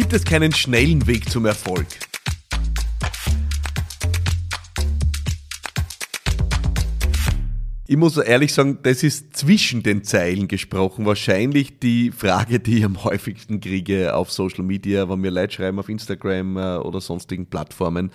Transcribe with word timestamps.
gibt 0.00 0.14
es 0.14 0.24
keinen 0.24 0.50
schnellen 0.50 1.06
Weg 1.06 1.28
zum 1.28 1.44
Erfolg. 1.44 1.86
Ich 7.86 7.98
muss 7.98 8.16
ehrlich 8.16 8.54
sagen, 8.54 8.78
das 8.82 9.02
ist 9.02 9.36
zwischen 9.36 9.82
den 9.82 10.02
Zeilen 10.02 10.48
gesprochen. 10.48 11.04
Wahrscheinlich 11.04 11.80
die 11.80 12.12
Frage, 12.12 12.60
die 12.60 12.78
ich 12.78 12.84
am 12.86 13.04
häufigsten 13.04 13.60
kriege 13.60 14.14
auf 14.14 14.32
Social 14.32 14.64
Media, 14.64 15.06
wenn 15.10 15.20
mir 15.20 15.30
Leute 15.30 15.56
schreiben 15.56 15.78
auf 15.78 15.90
Instagram 15.90 16.56
äh, 16.56 16.76
oder 16.76 17.02
sonstigen 17.02 17.44
Plattformen, 17.44 18.10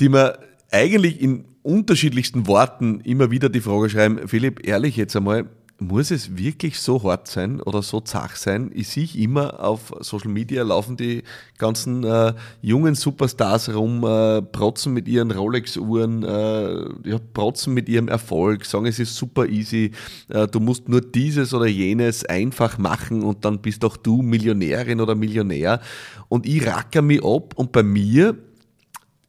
die 0.00 0.08
mir 0.08 0.40
eigentlich 0.72 1.20
in 1.20 1.44
unterschiedlichsten 1.62 2.48
Worten 2.48 3.02
immer 3.02 3.30
wieder 3.30 3.48
die 3.48 3.60
Frage 3.60 3.88
schreiben, 3.88 4.26
Philipp, 4.26 4.66
ehrlich 4.66 4.96
jetzt 4.96 5.14
einmal, 5.14 5.48
muss 5.80 6.10
es 6.10 6.36
wirklich 6.36 6.80
so 6.80 7.02
hart 7.04 7.28
sein 7.28 7.60
oder 7.60 7.82
so 7.82 8.00
zach 8.00 8.34
sein? 8.34 8.70
Ich 8.74 8.88
sehe 8.88 9.08
immer 9.14 9.60
auf 9.60 9.94
Social 10.00 10.30
Media 10.30 10.64
laufen 10.64 10.96
die 10.96 11.22
ganzen 11.56 12.02
äh, 12.02 12.34
jungen 12.60 12.96
Superstars 12.96 13.72
rum, 13.72 14.04
äh, 14.04 14.42
protzen 14.42 14.92
mit 14.92 15.06
ihren 15.06 15.30
Rolex-Uhren, 15.30 16.24
äh, 16.24 17.08
ja, 17.08 17.18
protzen 17.32 17.74
mit 17.74 17.88
ihrem 17.88 18.08
Erfolg, 18.08 18.64
sagen 18.64 18.86
es 18.86 18.98
ist 18.98 19.14
super 19.14 19.46
easy, 19.46 19.92
äh, 20.28 20.48
du 20.48 20.58
musst 20.58 20.88
nur 20.88 21.00
dieses 21.00 21.54
oder 21.54 21.66
jenes 21.66 22.24
einfach 22.24 22.78
machen 22.78 23.22
und 23.22 23.44
dann 23.44 23.60
bist 23.60 23.84
auch 23.84 23.96
du 23.96 24.20
Millionärin 24.22 25.00
oder 25.00 25.14
Millionär. 25.14 25.80
Und 26.28 26.44
ich 26.46 26.66
racker 26.66 27.02
mich 27.02 27.24
ab 27.24 27.54
und 27.56 27.70
bei 27.70 27.84
mir 27.84 28.36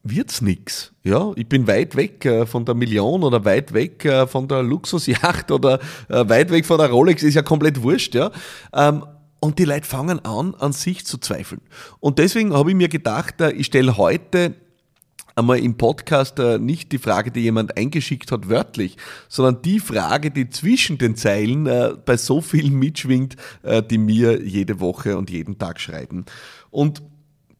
wird's 0.03 0.41
nix. 0.41 0.91
Ja, 1.03 1.31
ich 1.35 1.47
bin 1.47 1.67
weit 1.67 1.95
weg 1.95 2.25
äh, 2.25 2.45
von 2.45 2.65
der 2.65 2.75
Million 2.75 3.23
oder 3.23 3.43
weit 3.45 3.73
weg 3.73 4.05
äh, 4.05 4.27
von 4.27 4.47
der 4.47 4.63
Luxusjacht 4.63 5.51
oder 5.51 5.79
äh, 6.07 6.27
weit 6.27 6.51
weg 6.51 6.65
von 6.65 6.77
der 6.77 6.89
Rolex, 6.89 7.23
ist 7.23 7.35
ja 7.35 7.41
komplett 7.41 7.81
wurscht, 7.81 8.15
ja. 8.15 8.31
Ähm, 8.73 9.05
und 9.41 9.57
die 9.57 9.65
Leute 9.65 9.87
fangen 9.87 10.23
an, 10.25 10.53
an 10.55 10.73
sich 10.73 11.05
zu 11.05 11.17
zweifeln. 11.17 11.61
Und 12.01 12.19
deswegen 12.19 12.53
habe 12.53 12.71
ich 12.71 12.75
mir 12.75 12.89
gedacht, 12.89 13.35
ich 13.55 13.67
stelle 13.67 13.95
heute 13.95 14.53
einmal 15.33 15.59
im 15.59 15.77
Podcast 15.77 16.39
nicht 16.59 16.91
die 16.91 16.97
Frage, 16.97 17.31
die 17.31 17.39
jemand 17.39 17.77
eingeschickt 17.77 18.33
hat, 18.33 18.49
wörtlich, 18.49 18.97
sondern 19.29 19.61
die 19.61 19.79
Frage, 19.79 20.31
die 20.31 20.49
zwischen 20.49 20.97
den 20.97 21.15
Zeilen 21.15 21.63
bei 22.03 22.17
so 22.17 22.41
vielen 22.41 22.73
mitschwingt, 22.79 23.37
die 23.89 23.97
mir 23.97 24.43
jede 24.43 24.81
Woche 24.81 25.17
und 25.17 25.29
jeden 25.29 25.57
Tag 25.57 25.79
schreiben. 25.79 26.25
Und 26.69 27.01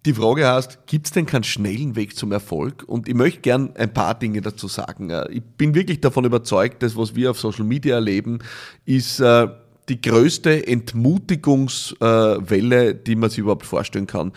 die 0.05 0.14
Frage 0.14 0.47
heißt, 0.47 0.88
gibt 0.88 1.08
es 1.08 1.11
denn 1.11 1.25
keinen 1.25 1.44
schnellen 1.44 1.97
Weg 1.97 2.16
zum 2.16 2.31
Erfolg? 2.31 2.86
Und 2.88 3.09
ich 3.09 3.16
möchte 3.16 3.42
gern 3.42 3.75
ein 3.75 3.94
paar 3.94 4.17
Dinge 4.17 4.39
dazu 4.42 4.69
sagen. 4.69 5.11
Ich 5.30 5.44
bin 5.44 5.75
wirklich 5.75 6.00
davon 6.00 6.23
überzeugt, 6.23 6.81
dass 6.83 6.95
was 6.95 7.16
wir 7.16 7.31
auf 7.31 7.39
Social 7.39 7.66
Media 7.66 7.95
erleben, 7.95 8.39
ist 8.86 9.20
äh, 9.20 9.47
die 9.89 10.02
größte 10.02 10.66
Entmutigungswelle, 10.67 12.95
die 12.95 13.16
man 13.16 13.30
sich 13.30 13.39
überhaupt 13.39 13.66
vorstellen 13.66 14.08
kann. 14.08 14.31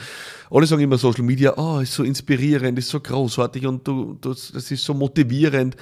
Alle 0.51 0.67
sagen 0.67 0.83
immer 0.83 0.99
Social 0.99 1.23
Media, 1.23 1.57
oh, 1.57 1.79
ist 1.79 1.95
so 1.95 2.03
inspirierend, 2.03 2.77
ist 2.79 2.89
so 2.89 2.99
großartig 2.99 3.65
und 3.67 3.87
du, 3.87 4.19
das, 4.21 4.51
das 4.53 4.69
ist 4.71 4.85
so 4.85 4.95
motivierend. 4.95 5.77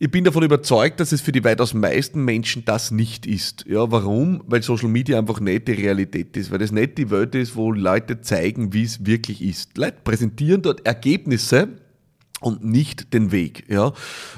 Ich 0.00 0.12
bin 0.12 0.22
davon 0.22 0.44
überzeugt, 0.44 1.00
dass 1.00 1.10
es 1.10 1.20
für 1.20 1.32
die 1.32 1.42
weitaus 1.42 1.74
meisten 1.74 2.24
Menschen 2.24 2.64
das 2.64 2.92
nicht 2.92 3.26
ist. 3.26 3.64
Ja, 3.66 3.90
warum? 3.90 4.44
Weil 4.46 4.62
Social 4.62 4.88
Media 4.88 5.18
einfach 5.18 5.40
nicht 5.40 5.66
die 5.66 5.72
Realität 5.72 6.36
ist, 6.36 6.52
weil 6.52 6.58
das 6.58 6.70
nicht 6.70 6.98
die 6.98 7.10
Welt 7.10 7.34
ist, 7.34 7.56
wo 7.56 7.72
Leute 7.72 8.20
zeigen, 8.20 8.72
wie 8.72 8.84
es 8.84 9.04
wirklich 9.04 9.42
ist. 9.42 9.76
Leute 9.76 9.96
präsentieren 10.04 10.62
dort 10.62 10.86
Ergebnisse, 10.86 11.70
und 12.40 12.64
nicht 12.64 13.12
den 13.14 13.32
Weg. 13.32 13.64
Ja? 13.68 13.92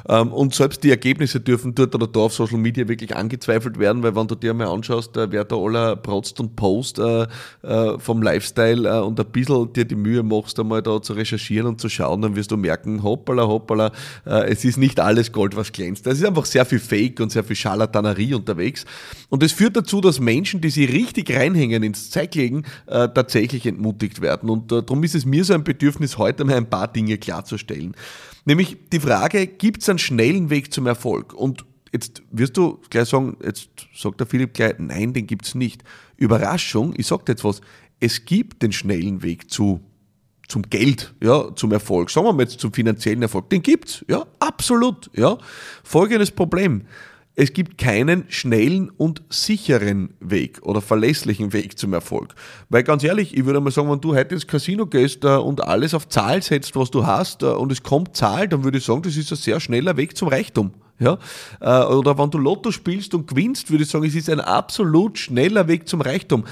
Ähm, 0.08 0.32
und 0.32 0.54
selbst 0.54 0.82
die 0.84 0.90
Ergebnisse 0.90 1.40
dürfen 1.40 1.74
dort 1.74 1.94
oder 1.94 2.06
da 2.06 2.20
auf 2.20 2.34
Social 2.34 2.58
Media 2.58 2.88
wirklich 2.88 3.14
angezweifelt 3.14 3.78
werden, 3.78 4.02
weil 4.02 4.16
wenn 4.16 4.26
du 4.26 4.34
dir 4.34 4.54
mal 4.54 4.68
anschaust, 4.68 5.16
äh, 5.16 5.30
wer 5.30 5.44
da 5.44 5.56
aller 5.56 5.96
protzt 5.96 6.40
und 6.40 6.56
post 6.56 6.98
äh, 6.98 7.26
äh, 7.62 7.98
vom 7.98 8.22
Lifestyle 8.22 9.04
und 9.04 9.20
ein 9.20 9.26
bisschen 9.26 9.72
dir 9.72 9.84
die 9.84 9.96
Mühe 9.96 10.22
machst, 10.22 10.58
einmal 10.58 10.82
da 10.82 11.02
zu 11.02 11.12
recherchieren 11.12 11.66
und 11.66 11.80
zu 11.80 11.88
schauen, 11.88 12.22
dann 12.22 12.36
wirst 12.36 12.50
du 12.50 12.56
merken, 12.56 13.02
hoppala, 13.02 13.46
hoppala, 13.46 13.92
es 14.24 14.64
ist 14.64 14.76
nicht 14.76 15.00
alles 15.00 15.32
Gold, 15.32 15.56
was 15.56 15.72
glänzt. 15.72 16.06
Es 16.06 16.18
ist 16.18 16.24
einfach 16.24 16.44
sehr 16.44 16.64
viel 16.64 16.78
Fake 16.78 17.20
und 17.20 17.30
sehr 17.32 17.44
viel 17.44 17.56
Scharlatanerie 17.56 18.34
unterwegs. 18.34 18.84
Und 19.28 19.42
es 19.42 19.52
führt 19.52 19.76
dazu, 19.76 20.00
dass 20.00 20.20
Menschen, 20.20 20.60
die 20.60 20.70
sich 20.70 20.92
richtig 20.92 21.34
reinhängen 21.34 21.82
ins 21.82 22.10
Zeiglegen, 22.10 22.64
tatsächlich 22.86 23.66
entmutigt 23.66 24.20
werden. 24.20 24.50
Und 24.50 24.72
darum 24.72 25.02
ist 25.04 25.14
es 25.14 25.24
mir 25.24 25.44
so 25.44 25.54
ein 25.54 25.64
Bedürfnis, 25.64 26.18
heute 26.18 26.44
mal 26.44 26.56
ein 26.56 26.68
paar 26.68 26.88
Dinge 26.88 27.18
klarzustellen 27.18 27.89
stellen. 27.90 28.40
Nämlich 28.44 28.76
die 28.92 29.00
Frage, 29.00 29.46
gibt 29.46 29.82
es 29.82 29.88
einen 29.88 29.98
schnellen 29.98 30.50
Weg 30.50 30.72
zum 30.72 30.86
Erfolg? 30.86 31.34
Und 31.34 31.64
jetzt 31.92 32.22
wirst 32.30 32.56
du 32.56 32.80
gleich 32.90 33.08
sagen, 33.08 33.36
jetzt 33.44 33.68
sagt 33.94 34.20
der 34.20 34.26
Philipp 34.26 34.54
gleich, 34.54 34.74
nein, 34.78 35.12
den 35.12 35.26
gibt 35.26 35.46
es 35.46 35.54
nicht. 35.54 35.82
Überraschung, 36.16 36.94
ich 36.96 37.06
sage 37.06 37.24
dir 37.24 37.32
jetzt 37.32 37.44
was, 37.44 37.60
es 38.00 38.24
gibt 38.24 38.62
den 38.62 38.72
schnellen 38.72 39.22
Weg 39.22 39.50
zu 39.50 39.80
zum 40.48 40.62
Geld, 40.62 41.14
ja, 41.22 41.54
zum 41.54 41.70
Erfolg. 41.70 42.10
Sagen 42.10 42.26
wir 42.26 42.32
mal 42.32 42.42
jetzt 42.42 42.58
zum 42.58 42.72
finanziellen 42.72 43.22
Erfolg. 43.22 43.48
Den 43.50 43.62
gibt's, 43.62 44.04
ja, 44.08 44.26
absolut, 44.40 45.08
ja. 45.14 45.38
Folgendes 45.84 46.32
Problem 46.32 46.86
es 47.36 47.52
gibt 47.52 47.78
keinen 47.78 48.24
schnellen 48.28 48.90
und 48.90 49.22
sicheren 49.30 50.14
Weg 50.20 50.60
oder 50.62 50.80
verlässlichen 50.80 51.52
Weg 51.52 51.78
zum 51.78 51.92
Erfolg. 51.92 52.34
Weil 52.68 52.82
ganz 52.82 53.04
ehrlich, 53.04 53.36
ich 53.36 53.44
würde 53.44 53.60
mal 53.60 53.70
sagen, 53.70 53.90
wenn 53.90 54.00
du 54.00 54.14
heute 54.14 54.34
ins 54.34 54.46
Casino 54.46 54.86
gehst 54.86 55.24
äh, 55.24 55.36
und 55.36 55.62
alles 55.64 55.94
auf 55.94 56.08
Zahl 56.08 56.42
setzt, 56.42 56.76
was 56.76 56.90
du 56.90 57.06
hast, 57.06 57.42
äh, 57.42 57.46
und 57.46 57.72
es 57.72 57.82
kommt 57.82 58.16
Zahl, 58.16 58.48
dann 58.48 58.64
würde 58.64 58.78
ich 58.78 58.84
sagen, 58.84 59.02
das 59.02 59.16
ist 59.16 59.30
ein 59.32 59.36
sehr 59.36 59.60
schneller 59.60 59.96
Weg 59.96 60.16
zum 60.16 60.28
Reichtum. 60.28 60.72
Ja? 60.98 61.18
Äh, 61.60 61.84
oder 61.86 62.18
wenn 62.18 62.30
du 62.30 62.38
Lotto 62.38 62.70
spielst 62.70 63.14
und 63.14 63.26
gewinnst, 63.26 63.70
würde 63.70 63.84
ich 63.84 63.90
sagen, 63.90 64.04
es 64.04 64.14
ist 64.14 64.28
ein 64.28 64.40
absolut 64.40 65.18
schneller 65.18 65.66
Weg 65.66 65.88
zum 65.88 66.00
Reichtum. 66.00 66.44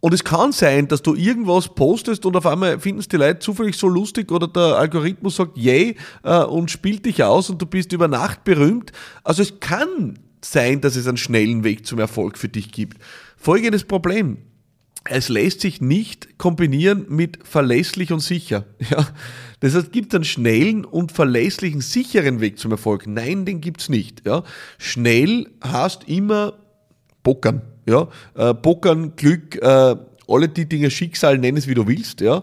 Und 0.00 0.14
es 0.14 0.24
kann 0.24 0.52
sein, 0.52 0.88
dass 0.88 1.02
du 1.02 1.14
irgendwas 1.14 1.74
postest 1.74 2.24
und 2.24 2.34
auf 2.34 2.46
einmal 2.46 2.80
finden 2.80 3.00
es 3.00 3.08
die 3.08 3.16
Leute 3.16 3.38
zufällig 3.38 3.76
so 3.76 3.86
lustig 3.86 4.32
oder 4.32 4.48
der 4.48 4.78
Algorithmus 4.78 5.36
sagt 5.36 5.58
yay 5.58 5.96
äh, 6.22 6.42
und 6.42 6.70
spielt 6.70 7.04
dich 7.04 7.22
aus 7.22 7.50
und 7.50 7.60
du 7.60 7.66
bist 7.66 7.92
über 7.92 8.08
Nacht 8.08 8.44
berühmt. 8.44 8.92
Also 9.24 9.42
es 9.42 9.60
kann 9.60 10.18
sein, 10.42 10.80
dass 10.80 10.96
es 10.96 11.06
einen 11.06 11.18
schnellen 11.18 11.64
Weg 11.64 11.86
zum 11.86 11.98
Erfolg 11.98 12.38
für 12.38 12.48
dich 12.48 12.72
gibt. 12.72 12.96
Folgendes 13.36 13.84
Problem. 13.84 14.38
Es 15.04 15.28
lässt 15.28 15.60
sich 15.60 15.80
nicht 15.80 16.38
kombinieren 16.38 17.06
mit 17.08 17.38
verlässlich 17.46 18.12
und 18.12 18.20
sicher. 18.20 18.64
Ja? 18.90 19.06
Das 19.60 19.74
heißt, 19.74 19.92
gibt 19.92 20.14
es 20.14 20.16
einen 20.16 20.24
schnellen 20.24 20.86
und 20.86 21.12
verlässlichen, 21.12 21.82
sicheren 21.82 22.40
Weg 22.40 22.58
zum 22.58 22.70
Erfolg? 22.70 23.06
Nein, 23.06 23.44
den 23.44 23.60
gibt's 23.60 23.90
nicht. 23.90 24.26
Ja? 24.26 24.42
Schnell 24.78 25.50
heißt 25.62 26.08
immer 26.08 26.54
Pokern. 27.22 27.60
Ja? 27.90 28.08
Äh, 28.34 28.54
Pokern, 28.54 29.16
Glück, 29.16 29.56
äh, 29.56 29.96
alle 30.28 30.48
die 30.48 30.68
Dinge, 30.68 30.90
Schicksal, 30.90 31.38
nenn 31.38 31.56
es 31.56 31.66
wie 31.66 31.74
du 31.74 31.86
willst. 31.86 32.20
Ja? 32.20 32.42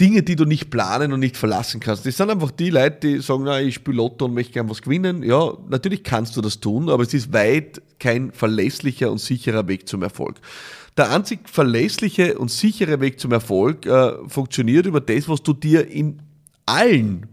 Dinge, 0.00 0.24
die 0.24 0.34
du 0.34 0.44
nicht 0.44 0.70
planen 0.70 1.12
und 1.12 1.20
nicht 1.20 1.36
verlassen 1.36 1.78
kannst. 1.78 2.04
Das 2.04 2.16
sind 2.16 2.28
einfach 2.28 2.50
die 2.50 2.70
Leute, 2.70 2.98
die 3.02 3.20
sagen, 3.20 3.44
na, 3.44 3.60
ich 3.60 3.76
spiele 3.76 3.98
Lotto 3.98 4.24
und 4.24 4.34
möchte 4.34 4.52
gern 4.52 4.68
was 4.68 4.82
gewinnen. 4.82 5.22
Ja, 5.22 5.52
natürlich 5.68 6.02
kannst 6.02 6.36
du 6.36 6.40
das 6.40 6.58
tun, 6.58 6.90
aber 6.90 7.04
es 7.04 7.14
ist 7.14 7.32
weit 7.32 7.80
kein 8.00 8.32
verlässlicher 8.32 9.12
und 9.12 9.18
sicherer 9.18 9.68
Weg 9.68 9.88
zum 9.88 10.02
Erfolg. 10.02 10.40
Der 10.96 11.10
einzig 11.10 11.48
verlässliche 11.48 12.38
und 12.38 12.50
sichere 12.50 13.00
Weg 13.00 13.20
zum 13.20 13.32
Erfolg 13.32 13.86
äh, 13.86 14.12
funktioniert 14.28 14.86
über 14.86 15.00
das, 15.00 15.28
was 15.28 15.42
du 15.42 15.52
dir 15.52 15.88
in 15.88 16.20
allen 16.66 17.26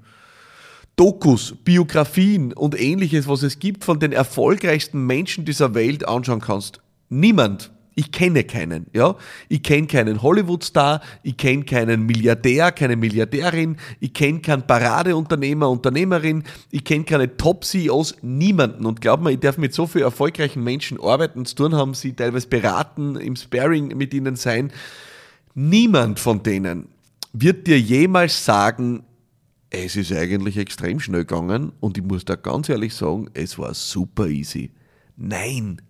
Dokus, 0.95 1.55
Biografien 1.63 2.53
und 2.53 2.79
ähnliches, 2.79 3.27
was 3.27 3.43
es 3.43 3.59
gibt 3.59 3.83
von 3.83 3.99
den 3.99 4.11
erfolgreichsten 4.11 5.05
Menschen 5.05 5.45
dieser 5.45 5.73
Welt 5.73 6.07
anschauen 6.07 6.41
kannst. 6.41 6.79
Niemand. 7.11 7.71
Ich 7.93 8.13
kenne 8.13 8.45
keinen, 8.45 8.85
ja. 8.93 9.17
Ich 9.49 9.63
kenne 9.63 9.85
keinen 9.85 10.21
Hollywood-Star, 10.21 11.01
ich 11.23 11.35
kenne 11.35 11.65
keinen 11.65 12.05
Milliardär, 12.05 12.71
keine 12.71 12.95
Milliardärin, 12.95 13.75
ich 13.99 14.13
kenne 14.13 14.39
keinen 14.39 14.65
Paradeunternehmer, 14.65 15.69
Unternehmerin, 15.69 16.43
ich 16.71 16.85
kenne 16.85 17.03
keine 17.03 17.35
Top-CEOs, 17.35 18.15
niemanden. 18.21 18.85
Und 18.85 19.01
glaub 19.01 19.21
mir, 19.21 19.31
ich 19.31 19.41
darf 19.41 19.57
mit 19.57 19.73
so 19.73 19.87
vielen 19.87 20.05
erfolgreichen 20.05 20.63
Menschen 20.63 21.01
arbeiten 21.01 21.45
zu 21.45 21.55
tun 21.55 21.75
haben, 21.75 21.93
sie 21.93 22.13
teilweise 22.13 22.47
beraten, 22.47 23.17
im 23.17 23.35
Sparing 23.35 23.89
mit 23.97 24.13
ihnen 24.13 24.37
sein. 24.37 24.71
Niemand 25.53 26.17
von 26.17 26.43
denen 26.43 26.87
wird 27.33 27.67
dir 27.67 27.79
jemals 27.79 28.45
sagen, 28.45 29.03
es 29.69 29.97
ist 29.97 30.13
eigentlich 30.13 30.57
extrem 30.57 31.01
schnell 31.01 31.25
gegangen 31.25 31.73
und 31.81 31.97
ich 31.97 32.05
muss 32.05 32.23
da 32.23 32.35
ganz 32.35 32.69
ehrlich 32.69 32.93
sagen, 32.93 33.29
es 33.33 33.59
war 33.59 33.73
super 33.73 34.27
easy. 34.27 34.71
Nein, 35.17 35.81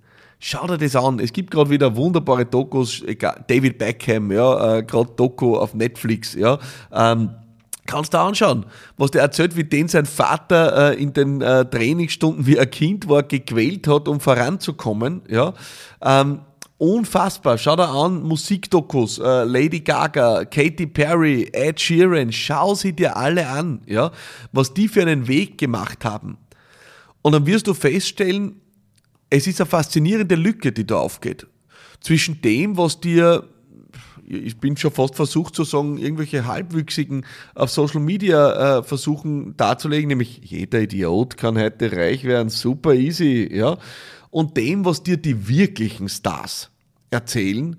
Schau 0.43 0.65
dir 0.65 0.79
das 0.79 0.95
an. 0.95 1.19
Es 1.19 1.31
gibt 1.31 1.51
gerade 1.51 1.69
wieder 1.69 1.95
wunderbare 1.95 2.47
Dokus. 2.47 3.03
David 3.47 3.77
Beckham, 3.77 4.31
ja, 4.31 4.77
äh, 4.77 4.83
gerade 4.83 5.11
Doku 5.15 5.55
auf 5.55 5.75
Netflix, 5.75 6.33
ja. 6.33 6.57
Ähm, 6.91 7.29
kannst 7.85 8.15
du 8.15 8.17
anschauen, 8.17 8.65
was 8.97 9.11
der 9.11 9.21
erzählt, 9.21 9.55
wie 9.55 9.65
den 9.65 9.87
sein 9.87 10.07
Vater 10.07 10.93
äh, 10.93 11.01
in 11.01 11.13
den 11.13 11.41
äh, 11.41 11.63
Trainingsstunden, 11.65 12.47
wie 12.47 12.59
ein 12.59 12.71
Kind 12.71 13.07
war, 13.07 13.21
gequält 13.21 13.87
hat, 13.87 14.07
um 14.07 14.19
voranzukommen, 14.19 15.21
ja. 15.29 15.53
Ähm, 16.01 16.39
unfassbar. 16.79 17.59
Schau 17.59 17.75
dir 17.75 17.89
an, 17.89 18.23
Musikdokus, 18.23 19.19
äh, 19.19 19.43
Lady 19.43 19.81
Gaga, 19.81 20.45
Katy 20.45 20.87
Perry, 20.87 21.51
Ed 21.53 21.79
Sheeran, 21.79 22.31
schau 22.31 22.73
sie 22.73 22.93
dir 22.93 23.15
alle 23.15 23.47
an, 23.47 23.81
ja, 23.85 24.09
was 24.51 24.73
die 24.73 24.87
für 24.87 25.03
einen 25.03 25.27
Weg 25.27 25.59
gemacht 25.59 26.03
haben. 26.03 26.39
Und 27.21 27.33
dann 27.33 27.45
wirst 27.45 27.67
du 27.67 27.75
feststellen, 27.75 28.60
es 29.31 29.47
ist 29.47 29.59
eine 29.59 29.67
faszinierende 29.67 30.35
Lücke, 30.35 30.71
die 30.71 30.85
da 30.85 30.97
aufgeht. 30.97 31.47
Zwischen 32.01 32.41
dem, 32.41 32.77
was 32.77 32.99
dir 32.99 33.47
ich 34.33 34.57
bin 34.57 34.77
schon 34.77 34.91
fast 34.91 35.15
versucht 35.15 35.55
zu 35.55 35.65
sagen, 35.65 35.97
irgendwelche 35.97 36.45
Halbwüchsigen 36.45 37.25
auf 37.53 37.69
Social 37.69 37.99
Media 37.99 38.77
äh, 38.77 38.83
versuchen 38.83 39.57
darzulegen, 39.57 40.07
nämlich 40.07 40.39
jeder 40.43 40.79
Idiot 40.81 41.35
kann 41.35 41.57
heute 41.57 41.91
reich 41.91 42.23
werden, 42.23 42.47
super 42.47 42.93
easy, 42.93 43.49
ja. 43.51 43.77
Und 44.29 44.55
dem, 44.55 44.85
was 44.85 45.03
dir 45.03 45.17
die 45.17 45.49
wirklichen 45.49 46.07
Stars 46.07 46.69
erzählen, 47.09 47.75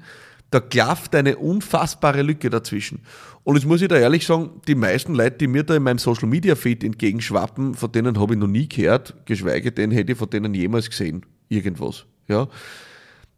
da 0.51 0.61
klafft 0.61 1.15
eine 1.15 1.39
unfassbare 1.39 2.21
Lücke 2.21 2.51
dazwischen. 2.51 3.01
Und 3.45 3.57
jetzt 3.57 3.65
muss 3.65 3.81
ich 3.81 3.89
da 3.89 3.97
ehrlich 3.97 4.27
sagen, 4.27 4.61
die 4.69 4.75
meisten 4.75 5.15
Leute, 5.15 5.39
die 5.39 5.47
mir 5.47 5.63
da 5.63 5.75
in 5.75 5.83
meinem 5.83 5.99
Social 5.99 6.29
Media 6.29 6.55
Feed 6.55 6.85
entgegenschwappen, 6.85 7.75
von 7.75 7.91
denen 7.91 8.21
habe 8.21 8.35
ich 8.35 8.41
noch 8.41 8.47
nie 8.47 8.69
gehört, 8.69 9.15
geschweige 9.25 9.73
denn 9.73 9.91
hätte 9.91 10.13
ich 10.13 10.19
von 10.19 10.29
denen 10.29 10.53
jemals 10.53 10.91
gesehen. 10.91 11.25
Irgendwas. 11.53 12.07
Ja 12.29 12.49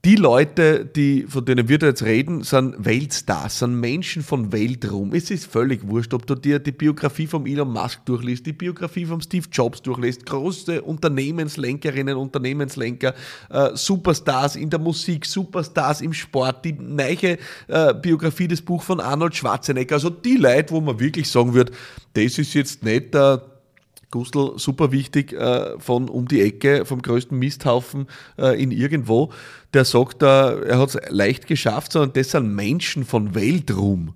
die 0.04 0.16
Leute, 0.16 0.84
die, 0.84 1.24
von 1.26 1.46
denen 1.46 1.66
wir 1.66 1.78
da 1.78 1.86
jetzt 1.86 2.02
reden, 2.02 2.42
sind 2.42 2.84
Weltstars, 2.84 3.60
sind 3.60 3.80
Menschen 3.80 4.22
von 4.22 4.52
Weltruhm. 4.52 5.14
Es 5.14 5.30
ist 5.30 5.46
völlig 5.46 5.88
wurscht, 5.88 6.12
ob 6.12 6.26
du 6.26 6.34
dir 6.34 6.58
die 6.58 6.72
Biografie 6.72 7.26
von 7.26 7.46
Elon 7.46 7.72
Musk 7.72 8.04
durchliest, 8.04 8.44
die 8.44 8.52
Biografie 8.52 9.06
von 9.06 9.22
Steve 9.22 9.46
Jobs 9.50 9.80
durchliest, 9.80 10.26
große 10.26 10.82
Unternehmenslenkerinnen, 10.82 12.16
Unternehmenslenker, 12.16 13.14
äh, 13.48 13.70
Superstars 13.74 14.56
in 14.56 14.68
der 14.68 14.78
Musik, 14.78 15.24
Superstars 15.24 16.02
im 16.02 16.12
Sport, 16.12 16.66
die 16.66 16.74
neue 16.74 17.38
äh, 17.68 17.94
Biografie 17.94 18.48
des 18.48 18.60
Buch 18.60 18.82
von 18.82 19.00
Arnold 19.00 19.34
Schwarzenegger. 19.34 19.94
Also 19.94 20.10
die 20.10 20.36
Leute, 20.36 20.74
wo 20.74 20.82
man 20.82 21.00
wirklich 21.00 21.30
sagen 21.30 21.54
wird, 21.54 21.70
das 22.12 22.38
ist 22.38 22.52
jetzt 22.52 22.84
nicht 22.84 23.14
der 23.14 23.53
Gustl, 24.10 24.52
super 24.56 24.92
wichtig, 24.92 25.32
äh, 25.32 25.78
von 25.78 26.08
um 26.08 26.28
die 26.28 26.40
Ecke, 26.42 26.84
vom 26.84 27.02
größten 27.02 27.38
Misthaufen 27.38 28.06
äh, 28.38 28.60
in 28.62 28.70
irgendwo, 28.70 29.32
der 29.72 29.84
sagt, 29.84 30.22
äh, 30.22 30.26
er 30.26 30.78
hat 30.78 30.94
es 30.94 30.98
leicht 31.08 31.46
geschafft, 31.46 31.92
sondern 31.92 32.12
das 32.12 32.30
sind 32.30 32.54
Menschen 32.54 33.04
von 33.04 33.34
Weltruhm. 33.34 34.14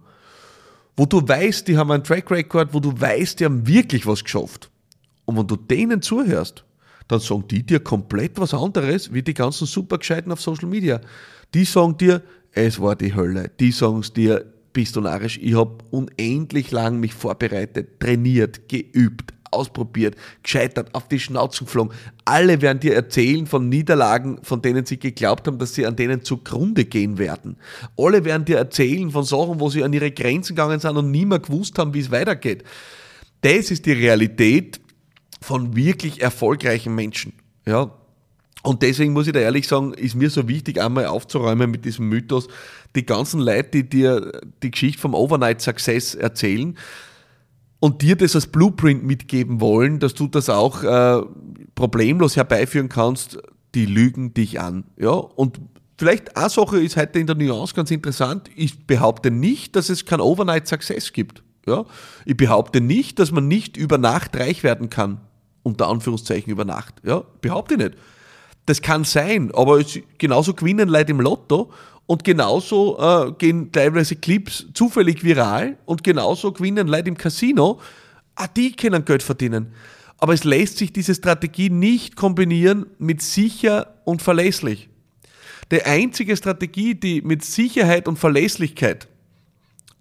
Wo 0.96 1.06
du 1.06 1.26
weißt, 1.26 1.68
die 1.68 1.76
haben 1.76 1.90
einen 1.90 2.04
Track 2.04 2.30
Record, 2.30 2.74
wo 2.74 2.80
du 2.80 2.92
weißt, 2.98 3.40
die 3.40 3.44
haben 3.44 3.66
wirklich 3.66 4.06
was 4.06 4.24
geschafft. 4.24 4.70
Und 5.24 5.36
wenn 5.36 5.46
du 5.46 5.56
denen 5.56 6.02
zuhörst, 6.02 6.64
dann 7.06 7.20
sagen 7.20 7.44
die 7.48 7.64
dir 7.64 7.80
komplett 7.80 8.38
was 8.38 8.54
anderes, 8.54 9.12
wie 9.12 9.22
die 9.22 9.34
ganzen 9.34 9.66
Supergescheiten 9.66 10.30
auf 10.32 10.40
Social 10.40 10.68
Media. 10.68 11.00
Die 11.54 11.64
sagen 11.64 11.96
dir, 11.96 12.22
es 12.52 12.80
war 12.80 12.96
die 12.96 13.14
Hölle. 13.14 13.50
Die 13.60 13.72
sagen 13.72 14.00
es 14.00 14.12
dir, 14.12 14.44
bist 14.72 14.96
du 14.96 15.00
narrisch. 15.00 15.38
Ich 15.42 15.54
habe 15.54 15.78
unendlich 15.90 16.70
lang 16.70 17.00
mich 17.00 17.14
vorbereitet, 17.14 18.00
trainiert, 18.00 18.68
geübt, 18.68 19.32
ausprobiert, 19.50 20.16
gescheitert, 20.42 20.94
auf 20.94 21.08
die 21.08 21.20
Schnauze 21.20 21.64
geflogen. 21.64 21.94
Alle 22.24 22.60
werden 22.60 22.80
dir 22.80 22.94
erzählen 22.94 23.46
von 23.46 23.68
Niederlagen, 23.68 24.38
von 24.42 24.62
denen 24.62 24.84
sie 24.86 24.98
geglaubt 24.98 25.46
haben, 25.46 25.58
dass 25.58 25.74
sie 25.74 25.86
an 25.86 25.96
denen 25.96 26.22
zugrunde 26.22 26.84
gehen 26.84 27.18
werden. 27.18 27.56
Alle 27.96 28.24
werden 28.24 28.44
dir 28.44 28.58
erzählen 28.58 29.10
von 29.10 29.24
Sachen, 29.24 29.60
wo 29.60 29.68
sie 29.70 29.84
an 29.84 29.92
ihre 29.92 30.10
Grenzen 30.10 30.54
gegangen 30.54 30.80
sind 30.80 30.96
und 30.96 31.10
nie 31.10 31.24
mehr 31.24 31.38
gewusst 31.38 31.78
haben, 31.78 31.94
wie 31.94 32.00
es 32.00 32.10
weitergeht. 32.10 32.64
Das 33.40 33.70
ist 33.70 33.86
die 33.86 33.92
Realität 33.92 34.80
von 35.40 35.76
wirklich 35.76 36.20
erfolgreichen 36.20 36.94
Menschen. 36.94 37.32
Ja, 37.66 37.92
und 38.62 38.82
deswegen 38.82 39.12
muss 39.12 39.26
ich 39.26 39.32
da 39.32 39.40
ehrlich 39.40 39.68
sagen, 39.68 39.94
ist 39.94 40.14
mir 40.14 40.30
so 40.30 40.48
wichtig, 40.48 40.80
einmal 40.80 41.06
aufzuräumen 41.06 41.70
mit 41.70 41.84
diesem 41.84 42.08
Mythos. 42.08 42.48
Die 42.96 43.06
ganzen 43.06 43.40
Leute, 43.40 43.70
die 43.70 43.88
dir 43.88 44.32
die 44.62 44.70
Geschichte 44.70 45.00
vom 45.00 45.14
Overnight 45.14 45.60
Success 45.60 46.14
erzählen, 46.14 46.76
und 47.80 48.02
dir 48.02 48.16
das 48.16 48.34
als 48.34 48.46
Blueprint 48.46 49.04
mitgeben 49.04 49.60
wollen, 49.60 50.00
dass 50.00 50.14
du 50.14 50.26
das 50.26 50.48
auch 50.48 50.82
äh, 50.82 51.22
problemlos 51.74 52.36
herbeiführen 52.36 52.88
kannst, 52.88 53.38
die 53.74 53.86
lügen 53.86 54.34
dich 54.34 54.60
an. 54.60 54.84
Ja? 54.96 55.10
Und 55.10 55.60
vielleicht 55.96 56.36
eine 56.36 56.50
Sache 56.50 56.82
ist 56.82 56.96
heute 56.96 57.18
in 57.18 57.26
der 57.26 57.36
Nuance 57.36 57.74
ganz 57.74 57.90
interessant. 57.90 58.50
Ich 58.56 58.86
behaupte 58.86 59.30
nicht, 59.30 59.76
dass 59.76 59.88
es 59.88 60.04
kein 60.04 60.20
Overnight 60.20 60.66
Success 60.66 61.12
gibt. 61.12 61.42
Ja? 61.66 61.84
Ich 62.24 62.36
behaupte 62.36 62.80
nicht, 62.80 63.18
dass 63.18 63.30
man 63.30 63.46
nicht 63.46 63.76
über 63.76 63.98
Nacht 63.98 64.36
reich 64.36 64.64
werden 64.64 64.90
kann. 64.90 65.20
Unter 65.62 65.88
Anführungszeichen 65.88 66.50
über 66.50 66.64
Nacht. 66.64 66.94
Ja? 67.04 67.24
Behaupte 67.40 67.74
ich 67.74 67.80
nicht. 67.80 67.94
Das 68.66 68.82
kann 68.82 69.04
sein, 69.04 69.50
aber 69.54 69.82
genauso 70.18 70.52
gewinnen 70.52 70.90
Leute 70.90 71.12
im 71.12 71.20
Lotto 71.20 71.70
und 72.08 72.24
genauso 72.24 72.98
äh, 72.98 73.32
gehen 73.32 73.70
teilweise 73.70 74.16
Clips 74.16 74.64
zufällig 74.72 75.24
viral 75.24 75.76
und 75.84 76.02
genauso 76.02 76.52
gewinnen 76.52 76.88
Leute 76.88 77.10
im 77.10 77.18
Casino. 77.18 77.82
Ah, 78.34 78.48
die 78.48 78.72
können 78.72 79.04
Geld 79.04 79.22
verdienen. 79.22 79.74
Aber 80.16 80.32
es 80.32 80.42
lässt 80.42 80.78
sich 80.78 80.90
diese 80.90 81.14
Strategie 81.14 81.68
nicht 81.68 82.16
kombinieren 82.16 82.86
mit 82.98 83.20
sicher 83.20 84.00
und 84.06 84.22
verlässlich. 84.22 84.88
Die 85.70 85.82
einzige 85.82 86.34
Strategie, 86.34 86.94
die 86.94 87.20
mit 87.20 87.44
Sicherheit 87.44 88.08
und 88.08 88.18
Verlässlichkeit 88.18 89.06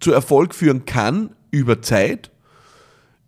zu 0.00 0.10
Erfolg 0.10 0.54
führen 0.54 0.86
kann 0.86 1.36
über 1.50 1.82
Zeit, 1.82 2.30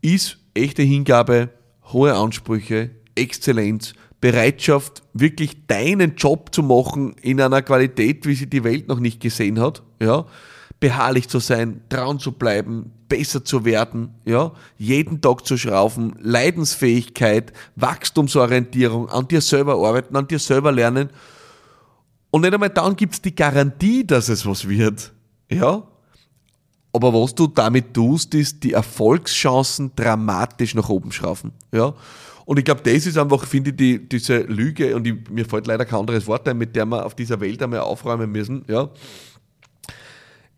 ist 0.00 0.38
echte 0.54 0.82
Hingabe, 0.82 1.50
hohe 1.92 2.14
Ansprüche, 2.14 2.92
Exzellenz, 3.14 3.92
Bereitschaft, 4.20 5.02
wirklich 5.14 5.67
deinen 5.67 6.17
Job 6.17 6.55
zu 6.55 6.62
machen 6.62 7.14
in 7.22 7.40
einer 7.40 7.62
Qualität, 7.62 8.26
wie 8.26 8.34
sie 8.34 8.49
die 8.49 8.64
Welt 8.64 8.88
noch 8.88 9.00
nicht 9.00 9.20
gesehen 9.20 9.61
hat, 9.61 9.82
ja, 10.00 10.26
beharrlich 10.78 11.28
zu 11.28 11.38
sein, 11.38 11.82
trauen 11.88 12.19
zu 12.19 12.32
bleiben, 12.32 12.93
besser 13.08 13.44
zu 13.44 13.64
werden, 13.64 14.14
ja, 14.25 14.52
jeden 14.76 15.20
Tag 15.20 15.46
zu 15.46 15.56
schrauben, 15.56 16.14
Leidensfähigkeit, 16.20 17.52
Wachstumsorientierung, 17.76 19.08
an 19.08 19.28
dir 19.28 19.40
selber 19.40 19.75
arbeiten, 19.75 20.17
an 20.17 20.28
dir 20.28 20.38
selber 20.38 20.73
lernen. 20.73 21.11
Und 22.31 22.43
nicht 22.43 22.55
einmal 22.55 22.70
dann 22.70 22.96
gibt's 22.96 23.20
die 23.20 23.34
Garantie, 23.34 24.06
dass 24.06 24.28
es 24.28 24.46
was 24.46 24.69
wird, 24.69 25.12
ja. 25.50 25.82
Aber 26.92 27.14
was 27.14 27.34
du 27.34 27.46
damit 27.46 27.94
tust, 27.94 28.34
ist 28.34 28.64
die 28.64 28.72
Erfolgschancen 28.72 29.92
dramatisch 29.94 30.75
nach 30.75 30.88
oben 30.88 31.12
schrauben, 31.12 31.52
ja. 31.72 31.94
Und 32.46 32.58
ich 32.58 32.64
glaube, 32.64 32.81
das 32.82 33.06
ist 33.06 33.16
einfach, 33.16 33.46
finde 33.46 33.70
ich, 33.70 33.76
die, 33.76 34.08
diese 34.08 34.38
Lüge, 34.38 34.96
und 34.96 35.06
ich, 35.06 35.14
mir 35.31 35.44
fällt 35.44 35.69
leider 35.69 35.84
kein 35.84 36.00
anderes 36.00 36.26
Wort 36.26 36.48
ein, 36.48 36.58
mit 36.58 36.75
der 36.75 36.84
wir 36.84 37.06
auf 37.06 37.14
dieser 37.14 37.40
Welt 37.40 37.62
einmal 37.62 37.78
aufräumen 37.78 38.32
müssen. 38.32 38.64
Ja. 38.66 38.90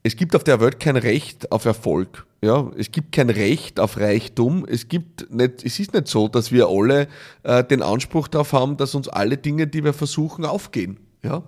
Es 0.03 0.17
gibt 0.17 0.35
auf 0.35 0.43
der 0.43 0.59
Welt 0.61 0.81
kein 0.81 0.97
Recht 0.97 1.53
auf 1.53 1.67
Erfolg. 1.67 2.27
Ja, 2.41 2.71
es 2.77 2.91
gibt 2.91 3.13
kein 3.13 3.29
Recht 3.29 3.79
auf 3.79 3.99
Reichtum. 3.99 4.65
Es 4.67 4.89
gibt 4.89 5.31
nicht, 5.31 5.65
es 5.65 5.79
ist 5.79 5.93
nicht 5.93 6.09
so, 6.09 6.29
dass 6.29 6.51
wir 6.51 6.67
alle 6.69 7.09
äh, 7.43 7.63
den 7.63 7.83
Anspruch 7.83 8.27
darauf 8.27 8.53
haben, 8.53 8.77
dass 8.79 8.95
uns 8.95 9.07
alle 9.07 9.37
Dinge, 9.37 9.67
die 9.67 9.85
wir 9.85 9.93
versuchen, 9.93 10.45
aufgehen. 10.45 10.99
Ja, 11.23 11.43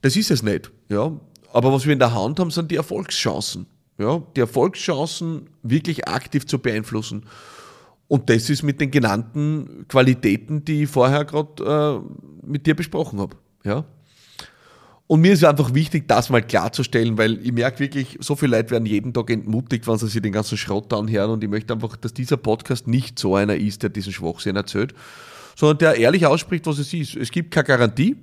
das 0.00 0.16
ist 0.16 0.30
es 0.30 0.42
nicht. 0.42 0.70
Ja, 0.88 1.12
aber 1.52 1.72
was 1.72 1.86
wir 1.86 1.92
in 1.92 1.98
der 1.98 2.14
Hand 2.14 2.40
haben, 2.40 2.50
sind 2.50 2.70
die 2.70 2.76
Erfolgschancen. 2.76 3.66
Ja, 3.98 4.22
die 4.34 4.40
Erfolgschancen 4.40 5.50
wirklich 5.62 6.08
aktiv 6.08 6.46
zu 6.46 6.58
beeinflussen. 6.58 7.26
Und 8.08 8.28
das 8.28 8.50
ist 8.50 8.62
mit 8.62 8.80
den 8.80 8.90
genannten 8.90 9.84
Qualitäten, 9.88 10.64
die 10.64 10.84
ich 10.84 10.90
vorher 10.90 11.24
gerade 11.24 12.02
äh, 12.02 12.46
mit 12.46 12.66
dir 12.66 12.74
besprochen 12.74 13.20
habe. 13.20 13.36
Ja? 13.62 13.84
Und 15.06 15.20
mir 15.20 15.32
ist 15.32 15.44
einfach 15.44 15.74
wichtig, 15.74 16.08
das 16.08 16.30
mal 16.30 16.40
klarzustellen, 16.40 17.18
weil 17.18 17.44
ich 17.44 17.52
merke 17.52 17.80
wirklich, 17.80 18.16
so 18.20 18.36
viele 18.36 18.56
Leute 18.56 18.70
werden 18.70 18.86
jeden 18.86 19.12
Tag 19.12 19.28
entmutigt, 19.30 19.86
wenn 19.86 19.98
sie 19.98 20.06
sich 20.06 20.22
den 20.22 20.32
ganzen 20.32 20.56
Schrott 20.56 20.92
anhören. 20.92 21.30
Und 21.30 21.44
ich 21.44 21.50
möchte 21.50 21.74
einfach, 21.74 21.96
dass 21.96 22.14
dieser 22.14 22.36
Podcast 22.36 22.86
nicht 22.86 23.18
so 23.18 23.34
einer 23.34 23.56
ist, 23.56 23.82
der 23.82 23.90
diesen 23.90 24.12
Schwachsinn 24.12 24.56
erzählt, 24.56 24.94
sondern 25.56 25.78
der 25.78 25.96
ehrlich 25.96 26.26
ausspricht, 26.26 26.66
was 26.66 26.78
es 26.78 26.94
ist. 26.94 27.16
Es 27.16 27.30
gibt 27.30 27.50
keine 27.50 27.64
Garantie. 27.66 28.16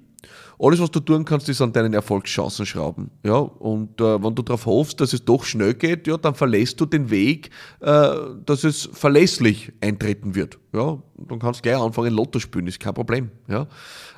Alles, 0.60 0.80
was 0.80 0.92
du 0.92 1.00
tun 1.00 1.24
kannst, 1.26 1.50
ist 1.50 1.62
an 1.62 1.72
deinen 1.72 1.94
Erfolgschancen 1.94 2.66
schrauben. 2.66 3.12
Ja, 3.24 3.36
und 3.38 4.02
äh, 4.02 4.24
wenn 4.24 4.34
du 4.34 4.42
darauf 4.42 4.66
hoffst, 4.66 5.00
dass 5.00 5.14
es 5.14 5.24
doch 5.24 5.44
schnell 5.44 5.74
geht, 5.74 6.08
ja, 6.08 6.18
dann 6.18 6.36
verlässt 6.36 6.82
du 6.82 6.86
den 6.86 7.10
Weg, 7.10 7.52
äh, 7.80 8.10
dass 8.46 8.64
es 8.64 8.90
verlässlich 8.92 9.72
eintreten 9.82 10.36
wird. 10.36 10.58
Ja, 10.74 11.02
dann 11.18 11.40
kannst 11.40 11.60
du 11.60 11.70
gleich 11.70 11.80
anfangen, 11.80 12.14
Lotto 12.14 12.40
spielen, 12.40 12.68
ist 12.68 12.80
kein 12.80 12.94
Problem. 12.94 13.30
Ja, 13.48 13.68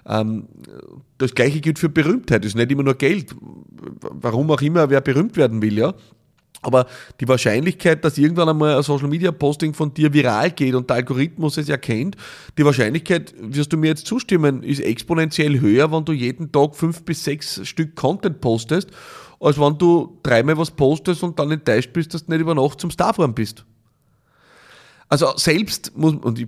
ähm, 0.06 0.48
das 1.18 1.36
Gleiche 1.36 1.60
gilt 1.60 1.80
für 1.80 1.90
Berühmtheit, 1.90 2.46
ist 2.46 2.56
nicht 2.56 2.72
immer 2.72 2.84
nur 2.84 2.96
Geld. 2.96 3.36
Warum 4.02 4.50
auch 4.52 4.62
immer, 4.62 4.90
wer 4.90 5.02
berühmt 5.02 5.36
werden 5.38 5.62
will, 5.62 5.78
ja. 5.78 5.94
Aber 6.62 6.88
die 7.20 7.28
Wahrscheinlichkeit, 7.28 8.04
dass 8.04 8.18
irgendwann 8.18 8.50
einmal 8.50 8.76
ein 8.76 8.84
Social 8.84 9.08
Media 9.08 9.32
Posting 9.32 9.74
von 9.74 9.94
dir 9.94 10.14
viral 10.14 10.52
geht 10.52 10.76
und 10.76 10.90
der 10.90 10.98
Algorithmus 10.98 11.58
es 11.58 11.70
erkennt, 11.70 12.18
die 12.58 12.66
Wahrscheinlichkeit, 12.66 13.34
wirst 13.40 13.72
du 13.72 13.78
mir 13.78 13.88
jetzt 13.88 14.08
zustimmen, 14.08 14.64
ist 14.64 14.80
exponentiell 14.82 15.60
höher, 15.60 15.92
wenn 15.92 16.06
du 16.06 16.12
jeden 16.12 16.52
Tag 16.52 16.76
fünf 16.76 17.04
bis 17.04 17.24
sechs 17.24 17.66
Stück 17.68 17.96
Content 17.96 18.42
postest, 18.42 18.90
als 19.40 19.60
wenn 19.60 19.78
du 19.78 20.20
dreimal 20.24 20.58
was 20.58 20.72
postest 20.72 21.24
und 21.24 21.40
dann 21.40 21.52
enttäuscht 21.52 21.94
bist, 21.94 22.14
dass 22.14 22.26
du 22.26 22.32
nicht 22.32 22.42
über 22.42 22.56
Nacht 22.56 22.82
zum 22.82 22.92
Star 22.92 23.14
bist. 23.30 23.66
Also 25.12 25.34
selbst 25.38 25.98
muss, 25.98 26.14
und 26.14 26.38
ich, 26.38 26.48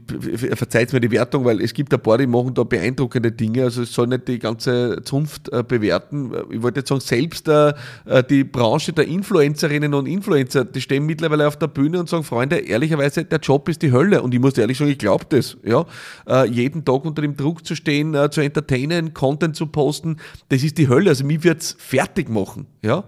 verzeiht 0.53 0.93
mir 0.93 1.01
die 1.01 1.09
Wertung, 1.09 1.45
weil 1.45 1.61
es 1.61 1.73
gibt 1.73 1.91
ein 1.95 1.99
paar, 1.99 2.19
die 2.19 2.27
machen 2.27 2.53
da 2.53 2.63
beeindruckende 2.63 3.31
Dinge, 3.31 3.63
also 3.63 3.81
es 3.81 3.91
soll 3.91 4.05
nicht 4.05 4.27
die 4.27 4.37
ganze 4.37 5.01
Zunft 5.03 5.51
äh, 5.51 5.63
bewerten. 5.67 6.31
Ich 6.51 6.61
wollte 6.61 6.81
jetzt 6.81 6.89
sagen, 6.89 7.01
selbst 7.01 7.47
äh, 7.47 7.73
äh, 8.05 8.23
die 8.23 8.43
Branche 8.43 8.93
der 8.93 9.07
Influencerinnen 9.07 9.95
und 9.95 10.05
Influencer, 10.05 10.63
die 10.63 10.79
stehen 10.79 11.07
mittlerweile 11.07 11.47
auf 11.47 11.57
der 11.57 11.67
Bühne 11.69 11.99
und 11.99 12.07
sagen, 12.07 12.23
Freunde, 12.23 12.59
ehrlicherweise, 12.59 13.25
der 13.25 13.39
Job 13.39 13.67
ist 13.67 13.81
die 13.81 13.91
Hölle. 13.91 14.21
Und 14.21 14.31
ich 14.35 14.39
muss 14.39 14.55
ehrlich 14.59 14.77
sagen, 14.77 14.91
ich 14.91 14.99
glaube 14.99 15.25
das. 15.29 15.57
Ja? 15.63 15.87
Äh, 16.27 16.47
jeden 16.47 16.85
Tag 16.85 17.03
unter 17.03 17.23
dem 17.23 17.35
Druck 17.35 17.65
zu 17.65 17.75
stehen, 17.75 18.13
äh, 18.13 18.29
zu 18.29 18.41
entertainen, 18.41 19.15
Content 19.15 19.55
zu 19.55 19.65
posten, 19.65 20.17
das 20.49 20.61
ist 20.61 20.77
die 20.77 20.87
Hölle. 20.87 21.09
Also 21.09 21.25
mich 21.25 21.43
wird's 21.43 21.75
fertig 21.79 22.29
machen. 22.29 22.67
Ja? 22.83 23.05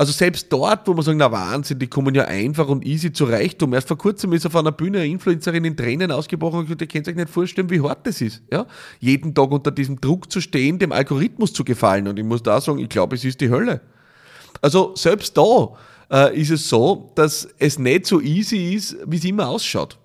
Also 0.00 0.12
selbst 0.12 0.50
dort, 0.50 0.88
wo 0.88 0.94
man 0.94 1.04
sagt, 1.04 1.18
na 1.18 1.30
Wahnsinn, 1.30 1.78
die 1.78 1.86
kommen 1.86 2.14
ja 2.14 2.24
einfach 2.24 2.68
und 2.68 2.86
easy 2.86 3.12
zu 3.12 3.26
Reichtum. 3.26 3.74
Erst 3.74 3.86
vor 3.86 3.98
kurzem 3.98 4.32
ist 4.32 4.46
auf 4.46 4.56
einer 4.56 4.72
Bühne 4.72 4.96
eine 5.00 5.08
Influencerin 5.08 5.62
in 5.66 5.76
Tränen 5.76 6.10
ausgebrochen 6.10 6.60
und 6.60 6.64
gesagt, 6.64 6.80
ihr 6.80 6.88
könnt 6.88 7.06
euch 7.06 7.16
nicht 7.16 7.28
vorstellen, 7.28 7.68
wie 7.68 7.82
hart 7.82 8.06
das 8.06 8.22
ist. 8.22 8.42
Ja? 8.50 8.66
Jeden 8.98 9.34
Tag 9.34 9.50
unter 9.50 9.70
diesem 9.70 10.00
Druck 10.00 10.32
zu 10.32 10.40
stehen, 10.40 10.78
dem 10.78 10.92
Algorithmus 10.92 11.52
zu 11.52 11.64
gefallen. 11.64 12.08
Und 12.08 12.18
ich 12.18 12.24
muss 12.24 12.42
da 12.42 12.62
sagen, 12.62 12.78
ich 12.78 12.88
glaube, 12.88 13.14
es 13.14 13.26
ist 13.26 13.42
die 13.42 13.50
Hölle. 13.50 13.82
Also 14.62 14.94
selbst 14.96 15.36
da 15.36 15.68
äh, 16.10 16.40
ist 16.40 16.50
es 16.50 16.66
so, 16.66 17.12
dass 17.14 17.46
es 17.58 17.78
nicht 17.78 18.06
so 18.06 18.22
easy 18.22 18.72
ist, 18.72 18.96
wie 19.04 19.18
es 19.18 19.24
immer 19.26 19.48
ausschaut. 19.48 19.98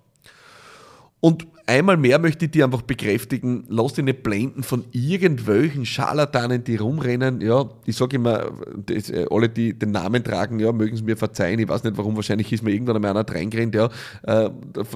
Und 1.22 1.48
einmal 1.68 1.98
mehr 1.98 2.20
möchte 2.20 2.46
ich 2.46 2.52
dir 2.52 2.66
einfach 2.66 2.82
bekräftigen, 2.82 3.66
lass 3.68 3.94
dich 3.94 4.06
nicht 4.06 4.24
blenden 4.24 4.64
von 4.64 4.86
irgendwelchen 4.92 5.86
Scharlatanen, 5.86 6.64
die 6.64 6.76
rumrennen. 6.76 7.42
Ja, 7.42 7.70
ich 7.86 7.96
sage 7.96 8.18
immer, 8.18 8.52
das, 8.86 9.10
äh, 9.10 9.26
alle, 9.30 9.50
die 9.50 9.78
den 9.78 9.92
Namen 9.92 10.24
tragen, 10.24 10.60
ja, 10.60 10.72
mögen 10.72 10.96
es 10.96 11.04
mir 11.04 11.18
verzeihen. 11.18 11.60
Ich 11.60 11.68
weiß 11.68 11.84
nicht 11.84 11.98
warum, 11.98 12.16
wahrscheinlich 12.16 12.52
ist 12.52 12.64
mir 12.64 12.72
irgendwann 12.72 12.98
einmal 12.98 13.12
einer 13.12 13.28
reingerannt, 13.28 13.76
ja. 13.76 13.90
Äh, 14.24 14.50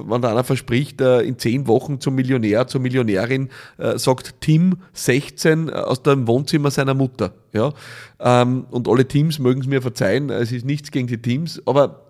wenn 0.06 0.24
einer 0.24 0.44
verspricht, 0.44 1.00
äh, 1.00 1.22
in 1.22 1.38
zehn 1.38 1.66
Wochen 1.66 2.00
zum 2.00 2.14
Millionär, 2.14 2.66
zur 2.66 2.80
Millionärin, 2.80 3.48
äh, 3.78 3.98
sagt 3.98 4.40
Tim 4.40 4.76
16 4.92 5.68
äh, 5.68 5.72
aus 5.72 6.02
dem 6.02 6.26
Wohnzimmer 6.26 6.70
seiner 6.70 6.94
Mutter. 6.94 7.34
Ja, 7.52 7.72
ähm, 8.20 8.66
und 8.70 8.88
alle 8.88 9.06
Teams 9.06 9.40
mögen 9.40 9.60
es 9.60 9.66
mir 9.66 9.82
verzeihen, 9.82 10.30
es 10.30 10.52
ist 10.52 10.64
nichts 10.64 10.92
gegen 10.92 11.08
die 11.08 11.20
Teams, 11.20 11.60
aber 11.66 12.09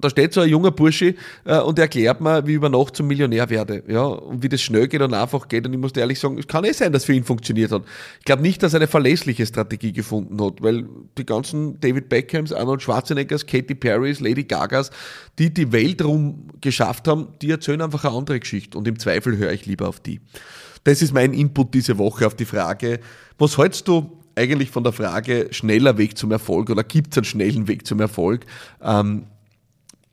da 0.00 0.10
steht 0.10 0.32
so 0.32 0.40
ein 0.40 0.48
junger 0.48 0.70
Bursche 0.70 1.14
äh, 1.44 1.58
und 1.58 1.78
erklärt 1.78 2.20
mir, 2.20 2.46
wie 2.46 2.52
ich 2.52 2.56
über 2.56 2.68
Nacht 2.68 2.96
zum 2.96 3.06
Millionär 3.06 3.50
werde. 3.50 3.82
Ja, 3.88 4.02
und 4.02 4.42
wie 4.42 4.48
das 4.48 4.62
schnell 4.62 4.88
geht 4.88 5.02
und 5.02 5.14
einfach 5.14 5.48
geht. 5.48 5.66
Und 5.66 5.72
ich 5.72 5.78
muss 5.78 5.92
ehrlich 5.92 6.18
sagen, 6.18 6.38
es 6.38 6.46
kann 6.46 6.64
eh 6.64 6.72
sein, 6.72 6.92
dass 6.92 7.04
für 7.04 7.12
ihn 7.12 7.24
funktioniert 7.24 7.72
hat. 7.72 7.82
Ich 8.18 8.24
glaube 8.24 8.42
nicht, 8.42 8.62
dass 8.62 8.74
er 8.74 8.80
eine 8.80 8.86
verlässliche 8.86 9.46
Strategie 9.46 9.92
gefunden 9.92 10.42
hat, 10.42 10.62
weil 10.62 10.86
die 11.18 11.26
ganzen 11.26 11.80
David 11.80 12.08
Beckhams, 12.08 12.52
Arnold 12.52 12.82
Schwarzeneggers, 12.82 13.46
Katy 13.46 13.74
Perrys, 13.74 14.20
Lady 14.20 14.44
Gagas, 14.44 14.90
die 15.38 15.52
die 15.52 15.72
Welt 15.72 16.02
rum 16.02 16.48
geschafft 16.60 17.08
haben, 17.08 17.28
die 17.40 17.50
erzählen 17.50 17.82
einfach 17.82 18.04
eine 18.04 18.16
andere 18.16 18.40
Geschichte. 18.40 18.78
Und 18.78 18.86
im 18.88 18.98
Zweifel 18.98 19.36
höre 19.36 19.52
ich 19.52 19.66
lieber 19.66 19.88
auf 19.88 20.00
die. 20.00 20.20
Das 20.84 21.02
ist 21.02 21.12
mein 21.12 21.32
Input 21.32 21.74
diese 21.74 21.98
Woche 21.98 22.26
auf 22.26 22.34
die 22.34 22.44
Frage, 22.44 23.00
was 23.38 23.56
hältst 23.56 23.86
du 23.86 24.18
eigentlich 24.34 24.70
von 24.70 24.82
der 24.82 24.92
Frage 24.92 25.48
schneller 25.50 25.98
Weg 25.98 26.16
zum 26.16 26.32
Erfolg 26.32 26.70
oder 26.70 26.84
gibt 26.84 27.12
es 27.12 27.18
einen 27.18 27.24
schnellen 27.24 27.68
Weg 27.68 27.86
zum 27.86 28.00
Erfolg? 28.00 28.46
Ähm, 28.82 29.26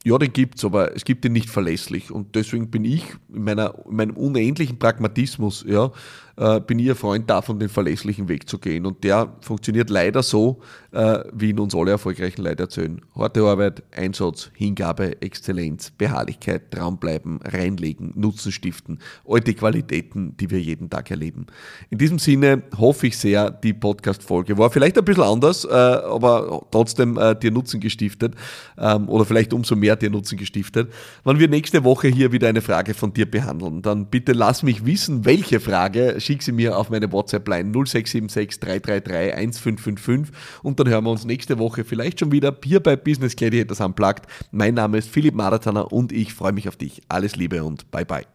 ja, 0.05 0.17
den 0.17 0.31
gibt's, 0.31 0.63
aber 0.63 0.95
es 0.95 1.03
gibt 1.03 1.25
ihn 1.25 1.33
nicht 1.33 1.49
verlässlich. 1.49 2.11
Und 2.11 2.35
deswegen 2.35 2.71
bin 2.71 2.85
ich 2.85 3.03
in, 3.33 3.43
meiner, 3.43 3.73
in 3.85 3.95
meinem 3.95 4.17
unendlichen 4.17 4.79
Pragmatismus, 4.79 5.65
ja, 5.67 5.91
äh, 6.39 6.61
bin 6.61 6.79
ich 6.79 6.89
ein 6.89 6.95
Freund 6.95 7.29
davon, 7.29 7.59
den 7.59 7.69
verlässlichen 7.69 8.29
Weg 8.29 8.49
zu 8.49 8.57
gehen. 8.57 8.85
Und 8.85 9.03
der 9.03 9.33
funktioniert 9.41 9.89
leider 9.89 10.23
so, 10.23 10.61
äh, 10.91 11.19
wie 11.33 11.49
ihn 11.49 11.59
uns 11.59 11.75
alle 11.75 11.91
erfolgreichen 11.91 12.43
Leute 12.43 12.63
erzählen. 12.63 13.01
Harte 13.15 13.43
Arbeit, 13.43 13.83
Einsatz, 13.95 14.49
Hingabe, 14.55 15.21
Exzellenz, 15.21 15.91
Beharrlichkeit, 15.91 16.73
dranbleiben, 16.73 17.39
reinlegen, 17.43 18.13
Nutzen 18.15 18.51
stiften. 18.51 18.99
All 19.27 19.41
die 19.41 19.53
Qualitäten, 19.53 20.35
die 20.37 20.49
wir 20.49 20.61
jeden 20.61 20.89
Tag 20.89 21.11
erleben. 21.11 21.47
In 21.89 21.97
diesem 21.97 22.19
Sinne 22.19 22.63
hoffe 22.77 23.07
ich 23.07 23.17
sehr, 23.17 23.51
die 23.51 23.73
Podcast-Folge 23.73 24.57
war 24.57 24.71
vielleicht 24.71 24.97
ein 24.97 25.05
bisschen 25.05 25.23
anders, 25.23 25.65
äh, 25.65 25.69
aber 25.69 26.65
trotzdem 26.71 27.17
äh, 27.17 27.35
dir 27.35 27.51
Nutzen 27.51 27.81
gestiftet 27.81 28.35
ähm, 28.77 29.09
oder 29.09 29.25
vielleicht 29.25 29.53
umso 29.53 29.75
mehr 29.75 29.97
dir 29.97 30.09
Nutzen 30.09 30.37
gestiftet. 30.37 30.91
Wenn 31.25 31.39
wir 31.39 31.49
nächste 31.49 31.83
Woche 31.83 32.07
hier 32.07 32.31
wieder 32.31 32.47
eine 32.47 32.61
Frage 32.61 32.93
von 32.93 33.13
dir 33.13 33.29
behandeln, 33.29 33.81
dann 33.81 34.05
bitte 34.05 34.31
lass 34.31 34.63
mich 34.63 34.85
wissen, 34.85 35.25
welche 35.25 35.59
Frage 35.59 36.15
schick 36.29 36.43
sie 36.43 36.51
mir 36.51 36.77
auf 36.77 36.91
meine 36.91 37.11
WhatsApp-Line 37.11 37.71
0676 37.71 38.59
333 38.59 39.33
1555 39.33 40.35
und 40.61 40.79
dann 40.79 40.87
hören 40.87 41.03
wir 41.05 41.09
uns 41.09 41.25
nächste 41.25 41.57
Woche 41.57 41.83
vielleicht 41.83 42.19
schon 42.19 42.31
wieder 42.31 42.55
hier 42.63 42.81
bei 42.81 42.95
Business 42.95 43.35
Gladiators 43.35 43.81
Unplugged. 43.81 44.27
Mein 44.51 44.75
Name 44.75 44.99
ist 44.99 45.09
Philipp 45.09 45.33
Marathoner 45.33 45.91
und 45.91 46.11
ich 46.11 46.35
freue 46.35 46.51
mich 46.51 46.67
auf 46.67 46.75
dich. 46.75 47.01
Alles 47.09 47.35
Liebe 47.35 47.63
und 47.63 47.89
bye 47.89 48.05
bye. 48.05 48.25